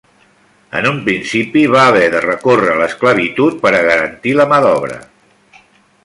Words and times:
En 0.77 0.85
un 0.91 0.95
principi 1.09 1.61
va 1.73 1.83
haver 1.89 2.07
de 2.15 2.21
recórrer 2.25 2.71
a 2.75 2.79
l'esclavitud 2.79 3.59
per 3.65 3.73
a 3.75 3.83
garantir 3.89 4.33
la 4.39 4.47
mà 4.55 4.59
d'obra. 4.67 4.97